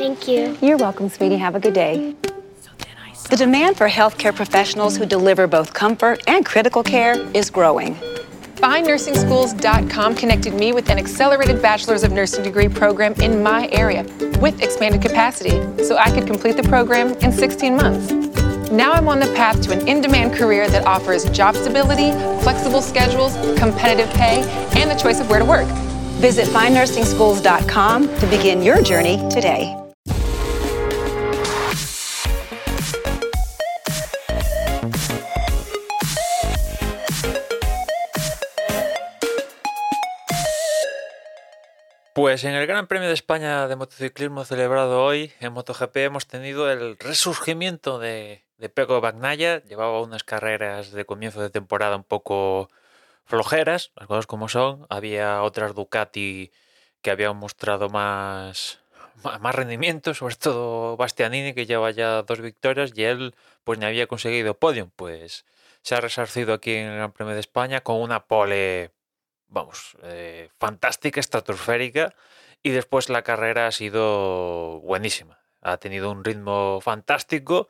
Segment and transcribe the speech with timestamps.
[0.00, 0.56] Thank you.
[0.62, 1.36] You're welcome, sweetie.
[1.36, 2.14] Have a good day.
[3.28, 7.96] The demand for healthcare professionals who deliver both comfort and critical care is growing.
[8.56, 14.04] FindNursingSchools.com connected me with an accelerated Bachelor's of Nursing degree program in my area
[14.40, 18.10] with expanded capacity so I could complete the program in 16 months.
[18.72, 22.12] Now I'm on the path to an in demand career that offers job stability,
[22.42, 24.40] flexible schedules, competitive pay,
[24.80, 25.68] and the choice of where to work.
[26.20, 29.79] Visit findnursingschools.com to begin your journey today.
[42.12, 46.68] Pues en el Gran Premio de España de motociclismo celebrado hoy en MotoGP hemos tenido
[46.68, 48.68] el resurgimiento de, de
[49.00, 49.62] Bagnaya.
[49.62, 52.68] Llevaba unas carreras de comienzo de temporada un poco
[53.26, 54.86] flojeras, las cosas como son.
[54.90, 56.50] Había otras Ducati
[57.00, 58.80] que habían mostrado más,
[59.22, 64.08] más rendimiento, sobre todo Bastianini que lleva ya dos victorias y él pues ni había
[64.08, 64.90] conseguido podium.
[64.96, 65.44] Pues
[65.82, 68.90] se ha resarcido aquí en el Gran Premio de España con una pole
[69.50, 72.14] vamos, eh, fantástica, estratosférica.
[72.62, 75.40] Y después la carrera ha sido buenísima.
[75.62, 77.68] Ha tenido un ritmo fantástico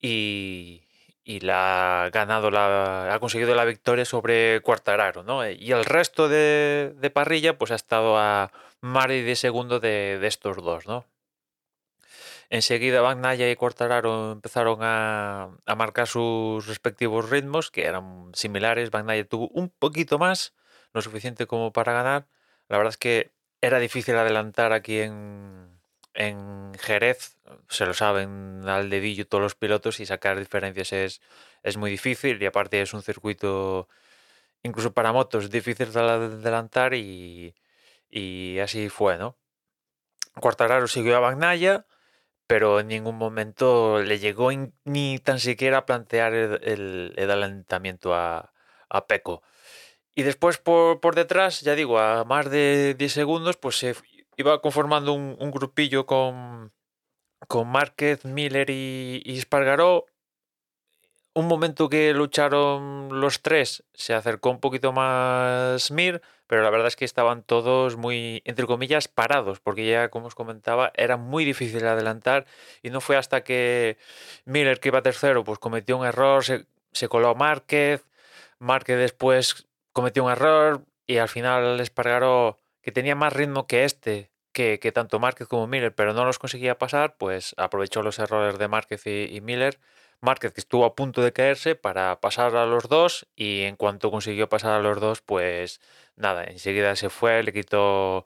[0.00, 0.82] y,
[1.24, 5.48] y ha ganado la, ha conseguido la victoria sobre Cuartararo, ¿no?
[5.48, 10.56] Y el resto de, parrilla, pues ha estado a más de segundo de, de estos
[10.56, 11.06] dos, ¿no?
[12.50, 18.90] Enseguida Bagnaya y Cuartararo empezaron a, a, marcar sus respectivos ritmos, que eran similares.
[18.90, 20.54] Bagnaya tuvo un poquito más,
[20.94, 22.26] lo suficiente como para ganar.
[22.68, 25.80] La verdad es que era difícil adelantar aquí en,
[26.14, 31.20] en Jerez, se lo saben al dedillo todos los pilotos y sacar diferencias es,
[31.62, 33.88] es muy difícil y aparte es un circuito
[34.62, 37.54] incluso para motos difícil de adelantar y,
[38.10, 39.36] y así fue, ¿no?
[40.40, 41.86] Cuartararo siguió a Bagnaya,
[42.46, 44.50] pero en ningún momento le llegó
[44.84, 48.52] ni tan siquiera a plantear el, el, el adelantamiento a,
[48.88, 49.42] a Peco.
[50.14, 53.94] Y después por, por, detrás, ya digo, a más de 10 segundos, pues se
[54.36, 56.72] iba conformando un, grupillo con,
[57.48, 59.42] con Márquez, Miller y, y.
[61.36, 66.86] Un momento que lucharon los tres, se acercó un poquito más Mir, pero la verdad
[66.86, 71.44] es que estaban todos muy, entre comillas, parados, porque ya, como os comentaba, era muy
[71.44, 72.46] difícil adelantar
[72.84, 73.98] y no fue hasta que
[74.44, 78.06] Miller, que iba tercero, pues cometió un error, se, se coló Márquez,
[78.60, 84.30] Márquez después cometió un error y al final Espargaró, que tenía más ritmo que este,
[84.52, 88.68] que, tanto Márquez como Miller, pero no los conseguía pasar, pues aprovechó los errores de
[88.68, 89.80] Márquez y, Miller.
[90.20, 94.10] Márquez que estuvo a punto de caerse para pasar a los dos y en cuanto
[94.10, 95.80] consiguió pasar a los dos, pues
[96.16, 98.24] nada, enseguida se fue, le quitó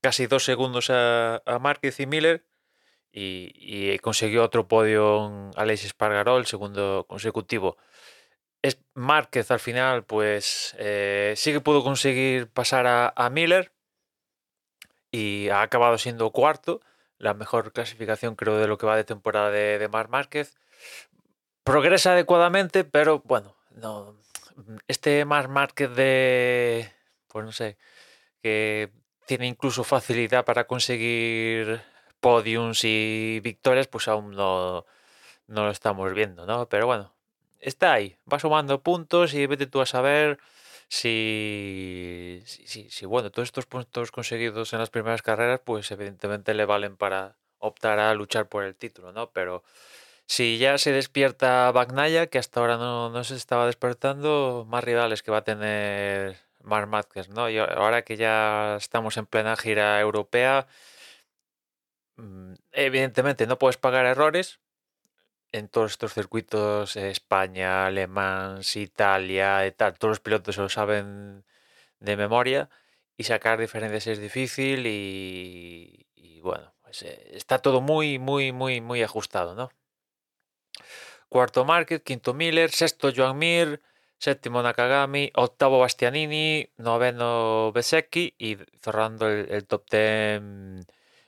[0.00, 2.46] casi dos segundos a, a Márquez y Miller
[3.12, 7.76] y, consiguió otro podio Alex Espargaró, el segundo consecutivo
[8.62, 13.72] es Márquez al final, pues eh, sí que pudo conseguir pasar a, a, Miller
[15.10, 16.80] y ha acabado siendo cuarto,
[17.18, 20.56] la mejor clasificación creo de lo que va de temporada de, de Mar Márquez.
[21.64, 24.16] Progresa adecuadamente, pero bueno, no,
[24.88, 26.92] este Mar Márquez de,
[27.28, 27.78] pues no sé,
[28.42, 28.90] que
[29.26, 31.82] tiene incluso facilidad para conseguir
[32.20, 34.86] podiums y victorias, pues aún no,
[35.46, 36.68] no lo estamos viendo, ¿no?
[36.68, 37.12] Pero bueno,
[37.62, 40.38] está ahí, va sumando puntos y vete tú a saber
[40.88, 46.66] si, si, si, bueno, todos estos puntos conseguidos en las primeras carreras, pues evidentemente le
[46.66, 49.30] valen para optar a luchar por el título, ¿no?
[49.30, 49.62] Pero
[50.26, 55.22] si ya se despierta Bagnaya, que hasta ahora no, no se estaba despertando, más rivales
[55.22, 57.48] que va a tener Marc Márquez, ¿no?
[57.50, 60.66] Y ahora que ya estamos en plena gira europea,
[62.16, 64.60] mm, evidentemente no puedes pagar errores,
[65.52, 71.44] en todos estos circuitos, España, Alemán, Italia, y tal, todos los pilotos se lo saben
[72.00, 72.70] de memoria
[73.16, 79.02] y sacar diferencias es difícil y, bueno, pues, eh, está todo muy, muy, muy, muy
[79.02, 79.70] ajustado, ¿no?
[81.28, 83.80] Cuarto Márquez, quinto Miller, sexto Joan Mir,
[84.18, 90.84] séptimo Nakagami, octavo Bastianini, noveno Besecchi y cerrando el, el top ten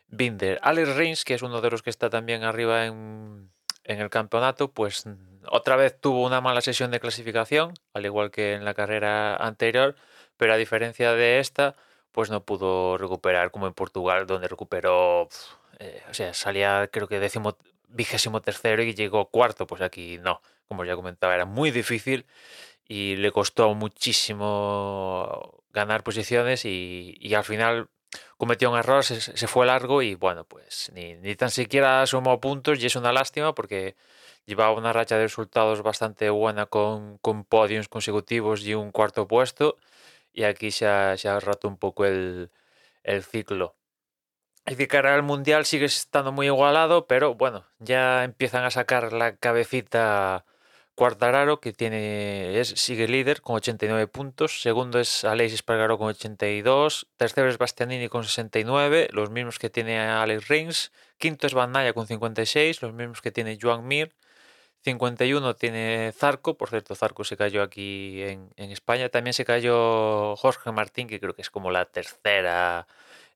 [0.08, 0.60] Binder.
[0.62, 3.50] Alex Rins, que es uno de los que está también arriba en
[3.84, 5.04] en el campeonato, pues
[5.48, 9.94] otra vez tuvo una mala sesión de clasificación, al igual que en la carrera anterior,
[10.36, 11.76] pero a diferencia de esta,
[12.12, 15.28] pues no pudo recuperar como en Portugal, donde recuperó,
[15.78, 17.56] eh, o sea, salía creo que décimo,
[17.88, 22.26] vigésimo tercero y llegó cuarto, pues aquí no, como ya comentaba, era muy difícil
[22.88, 27.88] y le costó muchísimo ganar posiciones y al final
[28.37, 32.82] cometió un error, se, fue largo y bueno, pues ni, ni, tan siquiera sumó puntos
[32.82, 33.96] y es una lástima porque
[34.46, 39.76] llevaba una racha de resultados bastante buena con, con podiums consecutivos y un cuarto puesto
[40.32, 42.50] y aquí se ha, se ha roto un poco el,
[43.05, 43.76] el ciclo.
[44.67, 49.12] Y de cara al Mundial sigue estando muy igualado, pero bueno, ya empiezan a sacar
[49.12, 50.46] la cabecita
[50.94, 54.62] Cuartararo, que tiene, es, sigue líder con 89 puntos.
[54.62, 57.08] Segundo es Alexis Espargaro con 82.
[57.17, 60.93] Tercero es Bastianini con 69, los mismos que tiene Alex Rins.
[61.19, 64.14] Quinto es Van con 56, los mismos que tiene Joan Mir.
[64.85, 69.08] 51 tiene Zarco, por cierto, Zarco se cayó aquí en, en, España.
[69.08, 72.87] También se cayó Jorge Martín, que creo que es como la tercera,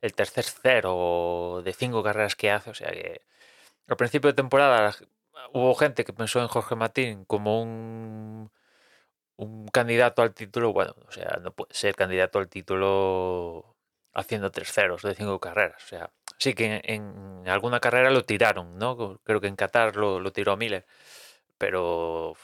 [0.02, 2.70] el tercer cero de cinco carreras que hace.
[2.70, 3.22] O sea que
[3.88, 4.94] al principio de temporada
[5.52, 8.50] hubo gente que pensó en Jorge Martín como un,
[9.36, 10.72] un candidato al título.
[10.72, 13.76] Bueno, o sea, no puede ser candidato al título
[14.14, 15.82] haciendo tres ceros de cinco carreras.
[15.84, 19.20] O sea, sí que en, alguna carrera lo tiraron, ¿no?
[19.24, 20.86] Creo que en Qatar lo, lo tiró Miller.
[21.58, 22.36] Pero.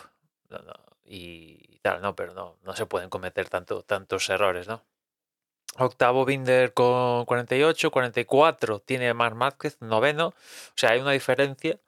[0.51, 0.75] No, no,
[1.05, 4.83] y tal, no, pero no, no se pueden cometer tanto, tantos errores, ¿no?
[5.77, 10.29] Octavo Binder con 48, 44 tiene Marc Márquez, noveno.
[10.29, 10.35] O
[10.77, 11.79] sea, hay una diferencia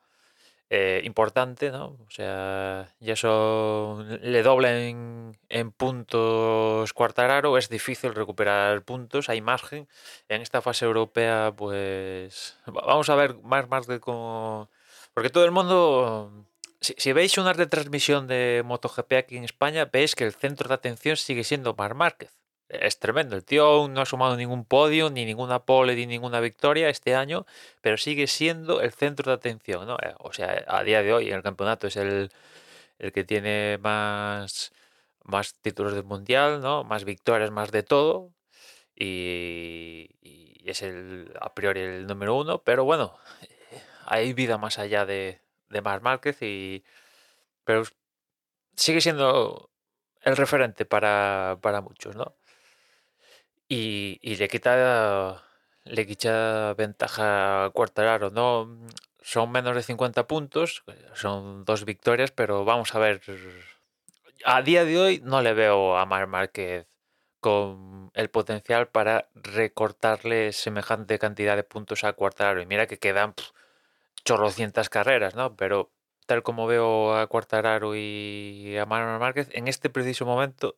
[0.68, 1.96] eh, importante, ¿no?
[2.06, 5.36] O sea, y eso le dobla en,
[5.76, 9.88] puntos Cuartararo, es difícil recuperar puntos, hay margen.
[10.28, 13.66] En esta fase europea, pues vamos a ver más
[14.00, 14.68] como...
[15.14, 16.46] Porque todo el mundo...
[16.80, 21.16] Si, veis una retransmisión de MotoGP aquí en España, veis que el centro de atención
[21.16, 23.36] sigue siendo Marc Márquez es tremendo.
[23.36, 27.46] El tío no ha sumado ningún podio, ni ninguna pole, ni ninguna victoria este año,
[27.80, 29.96] pero sigue siendo el centro de atención, ¿no?
[30.02, 32.30] Eh, o sea, a día de hoy en el campeonato es el,
[32.98, 34.72] el que tiene más,
[35.24, 36.84] más títulos del mundial, ¿no?
[36.84, 38.32] Más victorias, más de todo.
[38.96, 40.10] Y,
[40.64, 43.16] es el a priori el número uno, pero bueno,
[44.06, 46.84] hay vida más allá de, de Marc Márquez y
[47.64, 47.84] pero
[48.76, 49.70] sigue siendo
[50.22, 52.36] el referente para, para muchos, ¿no?
[53.68, 55.42] Y, le quita
[55.84, 58.86] le quita ventaja a Cuartararo, ¿no?
[59.22, 60.84] Son menos de 50 puntos,
[61.14, 63.20] son dos victorias, pero vamos a ver.
[64.44, 66.86] A día de hoy no le veo a Mar Márquez
[67.40, 72.60] con el potencial para recortarle semejante cantidad de puntos a Cuartararo.
[72.62, 73.34] Y mira que quedan
[74.24, 75.56] chorrocientas carreras, ¿no?
[75.56, 75.92] Pero
[76.26, 80.76] tal como veo a Cuartararo y a Mar Márquez, en este preciso momento,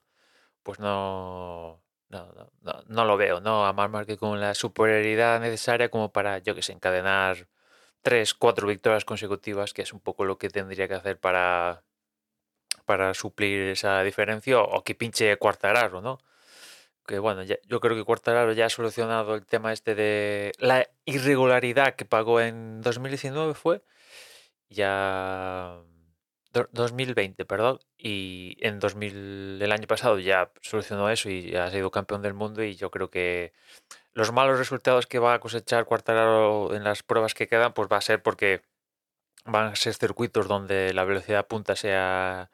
[0.62, 2.32] pues no, no,
[2.62, 3.66] no, no, lo veo, ¿no?
[3.66, 7.48] A Marc Márquez con la superioridad necesaria como para, yo que sé, encadenar
[8.02, 11.84] tres, cuatro victorias consecutivas, que es un poco lo que tendría que hacer para,
[12.86, 16.18] para suplir esa diferencia, o que pinche Cuartararo, ¿no?
[17.06, 21.96] Que bueno, yo creo que Cuartararo ya ha solucionado el tema este de la irregularidad
[21.96, 23.82] que pagó en 2019, fue.
[24.70, 25.78] Ya
[26.52, 31.90] 2020, perdón, y en 2000, el año pasado ya solucionó eso y ya ha sido
[31.90, 33.52] campeón del mundo y yo creo que
[34.12, 37.98] los malos resultados que va a cosechar Cuartararo en las pruebas que quedan, pues va
[37.98, 38.62] a ser porque
[39.44, 42.50] van a ser circuitos donde la velocidad punta sea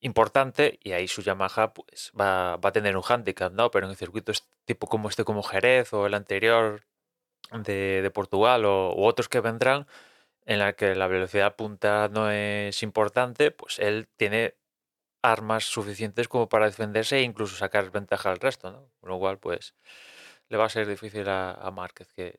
[0.00, 3.70] importante y ahí su Yamaha pues va, va a tener un handicap, ¿no?
[3.70, 6.82] Pero en circuitos tipo como este como Jerez o el anterior
[7.52, 9.86] de, de Portugal o, otros que vendrán,
[10.46, 14.54] en la que la velocidad punta no es importante, pues él tiene
[15.22, 18.90] armas suficientes como para defenderse e incluso sacar ventaja al resto, ¿no?
[19.00, 19.74] Con lo cual, pues,
[20.48, 22.38] le va a ser difícil a, a Márquez que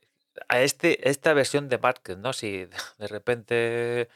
[0.50, 2.34] a este, esta versión de Márquez, ¿no?
[2.34, 2.66] Si
[3.00, 4.10] de repente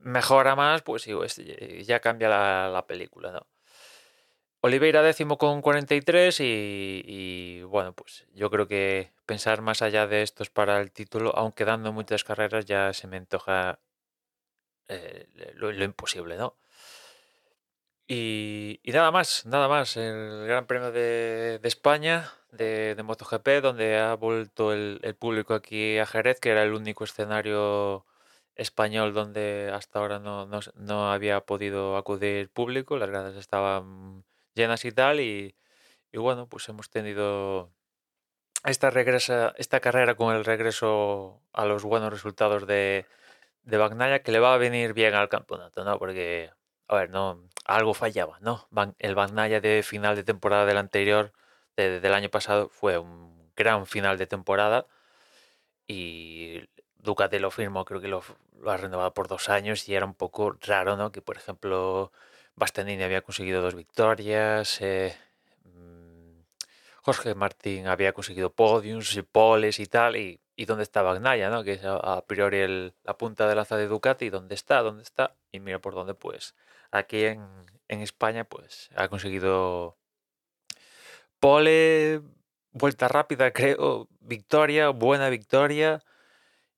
[0.00, 1.06] mejora más, pues
[1.86, 3.46] ya cambia la, la película, ¿no?
[4.64, 10.22] Oliveira décimo con 43 y, y, bueno, pues yo creo que pensar más allá de
[10.22, 13.80] estos para el título, aunque dando muchas carreras, ya se me antoja
[14.88, 16.56] eh, lo, imposible, ¿no?
[18.06, 19.96] Y, nada más, nada más.
[19.96, 25.98] El Gran Premio de, España, de, de, MotoGP, donde ha vuelto el, el, público aquí
[25.98, 28.06] a Jerez, que era el único escenario
[28.54, 34.84] español donde hasta ahora no, no, no había podido acudir público, las gradas estaban llenas
[34.84, 35.20] y tal.
[35.20, 35.54] Y,
[36.12, 37.72] bueno, pues hemos tenido
[38.64, 43.06] esta, regresa, esta carrera con el regreso a los buenos resultados de,
[43.64, 45.98] de que le va a venir bien al campeonato, ¿no?
[45.98, 46.50] Porque,
[46.88, 48.68] a ver, no, algo fallaba, ¿no?
[48.98, 51.32] El Bagnaya de final de temporada del anterior,
[51.76, 54.86] de, del año pasado, fue un gran final de temporada
[55.86, 58.22] y Ducati lo firmó, creo que lo,
[58.60, 61.12] lo ha renovado por dos años y era un poco raro, ¿no?
[61.12, 62.12] Que, por ejemplo,
[62.56, 64.80] Bastianini había conseguido dos victorias.
[64.80, 65.16] Eh,
[65.64, 66.40] mm,
[67.02, 71.64] Jorge Martín había conseguido podiums y poles y tal, y, y dónde está Bagnaya, ¿no?
[71.64, 74.80] Que es a, priori la punta de lanza de Ducati, ¿dónde está?
[74.82, 75.36] ¿Dónde está?
[75.50, 76.54] Y mira por dónde, pues
[76.90, 77.40] aquí en,
[77.88, 79.98] España, pues ha conseguido
[81.40, 82.22] pole,
[82.70, 86.02] vuelta rápida, creo, victoria, buena victoria,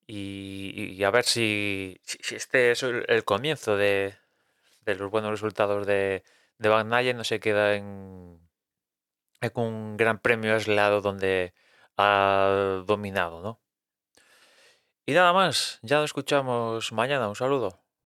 [0.06, 2.00] y, a ver si,
[2.30, 4.16] este es el, comienzo de,
[4.86, 6.24] los buenos resultados de,
[6.58, 8.40] de Bagnaya no se queda en
[9.52, 11.54] con un gran premio aislado donde
[11.96, 13.60] ha dominado, ¿no?
[15.06, 17.83] Y nada más, ya nos escuchamos mañana, un saludo.